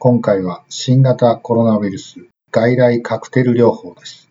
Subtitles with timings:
[0.00, 2.20] 今回は新型コロナウイルス
[2.52, 4.30] 外来カクテル療法です。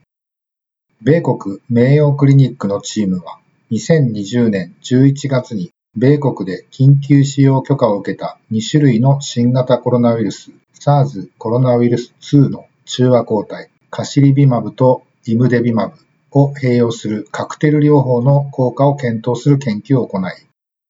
[1.02, 3.40] 米国名誉クリニックのチームは
[3.72, 15.98] 2020年11月に米国で緊急使用許可を受けた2種類の新型コロナウイルス SARS コロナウイルス2の中和抗体カシリビマブとイムデビマブ
[16.32, 20.32] を併用するカクテル療法の効果を検討する研究を行い、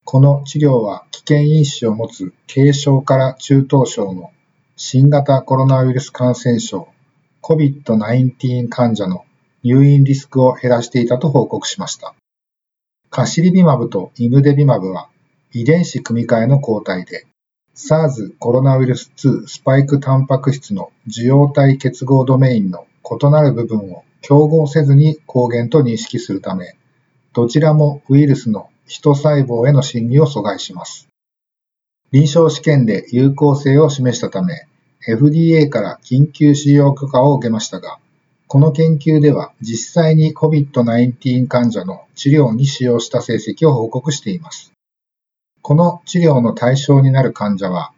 [0.03, 4.31] この治療は危険因子を持つ軽症から中等症の
[4.80, 6.88] 新型コロナウイルス感染症
[7.42, 9.25] COVID-19 患者の
[9.64, 12.14] 入院リスクを減らしていたと報告しました。
[13.09, 15.09] カシリビマブとイムデビマブは
[15.52, 17.25] 遺伝子組み換えの抗体で、
[17.73, 26.75] SARS コロナウイルス2スパイクタンパク質の受容体結合ドメインの異なる部分を競合せずに抗原と認識するため、
[27.34, 31.06] どちらもウイルスの人細胞への侵入を阻害します。
[32.11, 34.67] 臨床試験で有効性を示したため、
[35.08, 38.00] FDA から緊急使用許可を受けましたが、
[38.47, 44.72] この研究では実際に COVID-19 患者の治療に使用した成績を報告しています。
[45.61, 47.91] この治療の対象になる患者は、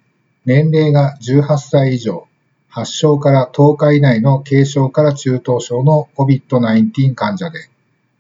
[0.44, 2.28] 年齢が18歳以上、
[2.68, 7.70] 発症から10日以内の軽症から中等症の COVID-19 患者で、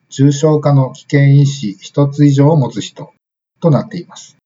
[0.09, 3.11] 重症化の危険因子1つ以上を持つ人
[3.59, 4.38] となっています。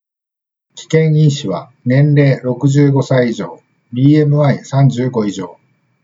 [0.76, 3.60] 危険因子は年齢65歳以上、
[3.94, 5.58] BMI35 以上、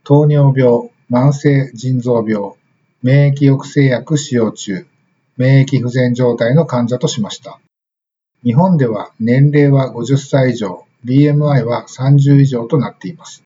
[0.03, 2.56] 糖尿病、慢性腎臓病、
[3.02, 4.85] 免疫抑制薬使用中、
[5.35, 7.59] 免疫不全状態の患者としました。
[8.44, 13.44] 日本では年齢は50歳以上、BMI は30以上となっています。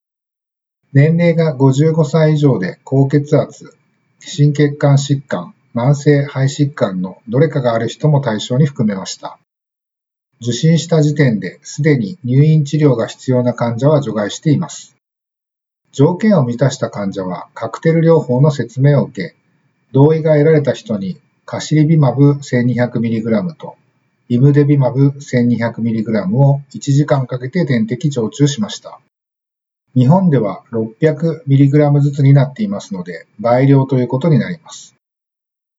[0.91, 3.75] 年齢が55歳以上で高血圧、
[4.19, 9.39] 心血管疾患、慢性肺疾患のどれかがある人も対象に含めました。
[10.43, 14.93] 受診した時点ですでに入院治療が必要な患者は除外しています。
[15.93, 19.35] 条件を満たした患者はカクテル療法の説明を受け、
[19.93, 23.77] 同意が得られた人にカシリビマブ 1200mg と
[24.27, 28.99] イムデビマブ 1200mg を1時間かけて点滴常駐しました。
[29.95, 34.93] 日本では 600mg ずつになっていますので、倍量ということになります。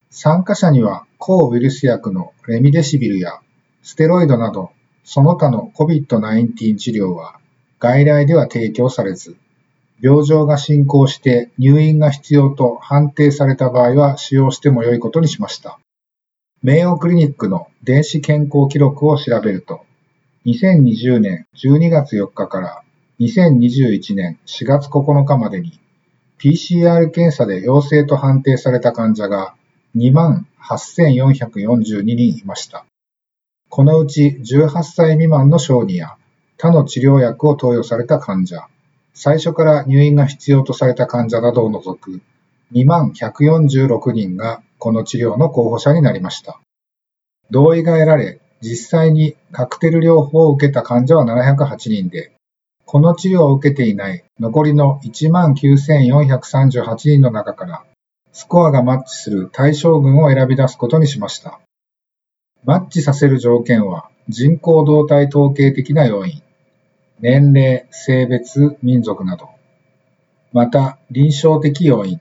[0.08, 3.40] 参加者には抗ウイルス薬のレミデシビルや
[3.84, 4.70] ステロイドなど、
[5.04, 7.38] その他の COVID-19 治療は
[7.78, 9.36] 外来では提供されず、
[10.00, 15.78] 病状が進行して入院が必要と判定された場合は使用しても良いことにしました。
[16.62, 19.82] 名誉クリニックの電子健康記録を調べると、
[20.46, 22.82] 2020年12月4日から
[23.20, 25.78] 2021年4月9日までに
[26.38, 29.54] PCR 検査で陽性と判定された患者が
[29.96, 32.86] 28,442人いました。
[33.68, 36.16] このうち18歳未満の小児や
[36.58, 38.68] 他の治療薬を投与された患者、
[39.12, 42.20] 最初から入院が必要とされた患者などを除く
[42.72, 46.60] 2146人がこの治療の候補者になりました。
[47.50, 52.32] 同意が得られ、実際にカクテル療法を受けた患者は708人で、
[52.86, 57.84] この治療を受けていない残りの19,438人の中から、
[58.32, 61.60] スコアがマッチする対象群を選び出すことにしました。
[62.64, 66.42] マッチさせる条件は人口動態統計的な要因、
[67.20, 69.50] 年齢、性別、民族など、
[70.52, 72.20] また臨床的要因、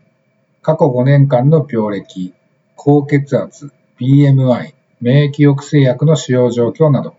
[0.61, 2.33] 過去5年間の病歴、
[2.75, 7.15] 高血圧、BMI、免疫抑制薬の使用状況など、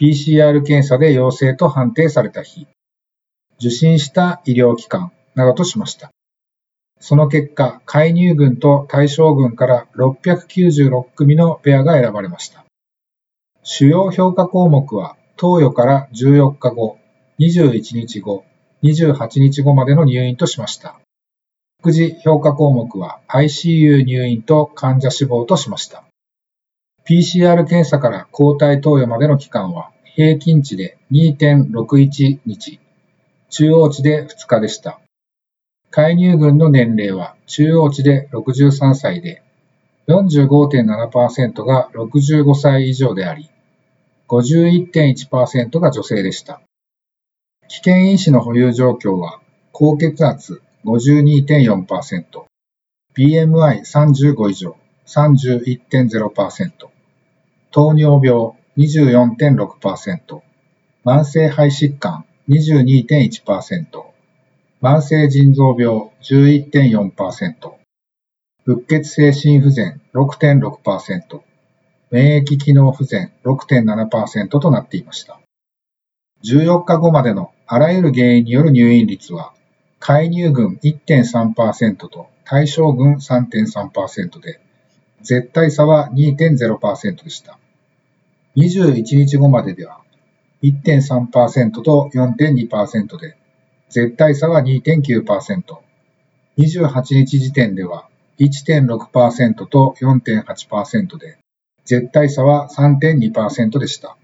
[0.00, 2.66] PCR 検査で陽性と判定された日、
[3.60, 6.13] 受診した医療機関などとしました。
[7.00, 12.64] その結果、介入群と対象群から696組のペアが選ばれました。
[13.62, 16.98] 主要評価項目は、投与から14日後、
[17.38, 18.44] 21日後、
[18.82, 21.00] 28日後までの入院としました。
[21.80, 26.04] 副次評価項目は ICU 入院と患者死亡としました。
[27.06, 32.80] PCR 検査から抗体投与までの期間は平均値で2.61日、
[33.50, 35.00] 中央値で2日でした。
[35.96, 39.44] 介入群の年齢は中央値で63歳で、
[40.08, 43.48] 45.7%が65歳以上であり、
[44.26, 46.60] 51.1%が女性でした。
[47.68, 49.38] 危険因子の保有状況は、
[49.70, 52.24] 高血圧52.4%、
[53.16, 54.76] BMI35 以上
[55.06, 56.70] 31.0%、
[57.70, 60.40] 糖尿病24.6%、
[61.04, 64.13] 慢性肺疾患22.1%、
[64.84, 67.72] 慢性腎臓病11.4%、
[68.66, 71.40] 仏血性心不全6.6%、
[72.10, 75.40] 免疫機能不全6.7%となっていました。
[76.44, 79.54] 14日後までのあらゆる原因による入院率は、
[80.00, 84.60] 介入群1.3%と対象群3.3%で、
[85.22, 87.58] 絶対差は2.0%でした。
[88.56, 90.02] 21日後まででは
[90.62, 93.38] 1.3%と4.2%で、
[93.94, 95.62] 絶対差は2.9%。
[96.58, 98.08] 28日時点では
[98.40, 101.38] 1.6%と4.8%で、
[101.84, 104.16] 絶対差は3.2%でした。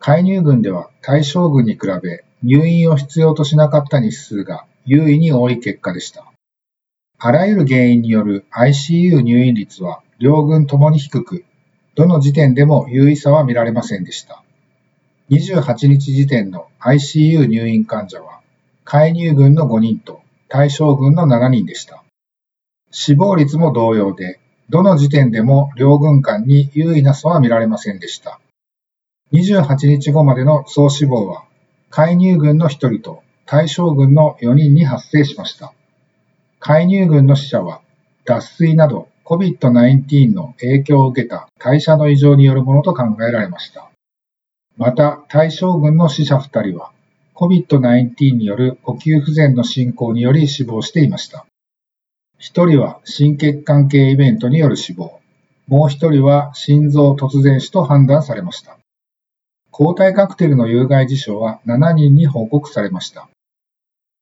[0.00, 6.26] 介入群では対象群に比べ入院を必要としなかった日数が優位に多い結果でした。
[7.20, 11.44] あらゆる原因による ICU 入院率は両軍ともに低く、
[11.94, 14.42] どの時点でも優位さは見られませんでした。
[15.30, 18.41] 28日時点の ICU 入院患者は、
[18.94, 22.04] 介入群の5人と対象群の7人でした。
[22.90, 28.38] 死亡率も同様で、どの時点でも両軍間に優位な差は見られませんでした。
[29.32, 31.44] 28日後までの総死亡は、
[31.88, 35.72] 介入群の1人と対象群の4人に発生しました。
[36.60, 37.80] 介入群の死者は、
[38.26, 43.90] 脱水など COVID-19 の影響を受けた代謝の異常によるものと考えられました。
[44.76, 46.91] また、対象群の死者2人は、
[47.34, 51.46] COVID-19 による呼吸不全の進行により死亡していました。
[52.40, 55.20] 1人は心血管系イベントによる死亡、
[55.66, 58.78] もう1人は心臓突然死と判断されました。
[59.70, 63.28] 抗体カクテルの有害事象は7人に報告されました。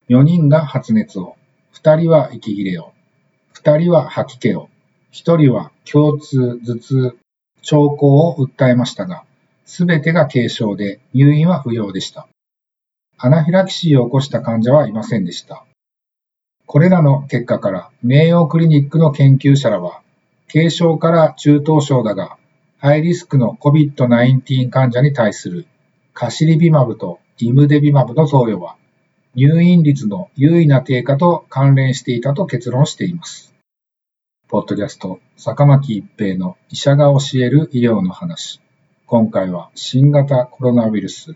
[0.09, 1.35] 4人が発熱を、
[1.73, 2.93] 2人は息切れを、
[3.55, 4.69] 2人は吐き気を、
[5.11, 7.17] 1人は胸痛、頭痛、
[7.61, 9.25] 兆候を訴えましたが、
[9.65, 12.27] すべてが軽症で入院は不要でした。
[13.23, 15.63] アナフィラキシーを起こした患者はいませんでした。
[16.65, 20.01] これらの結果から名誉クリニックの研究者らは、
[20.51, 22.37] 軽症から中等症だが、
[22.79, 25.67] ハイリスクの COVID-19 患者に対する
[26.15, 28.75] カシリビマブとイムデビマブの投与は、
[29.35, 33.53] 入院率の優位な低下と関連していたと結論しています。
[34.47, 38.59] ポッドキャスト、坂巻一平の医者が教える医療の話。
[39.05, 41.35] 今回は新型コロナウイルス